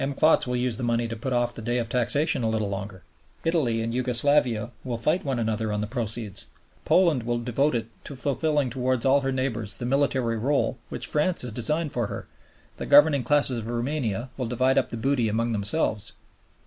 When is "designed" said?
11.51-11.91